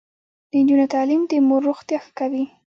د 0.49 0.51
نجونو 0.61 0.85
تعلیم 0.93 1.21
د 1.27 1.31
مور 1.47 1.61
روغتیا 1.69 1.97
ښه 2.03 2.11
کوي. 2.19 2.43